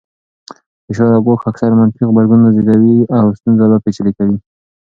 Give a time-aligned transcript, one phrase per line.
[0.85, 4.37] فشار او ګواښ اکثراً منفي غبرګون زېږوي او ستونزه لا پېچلې کوي.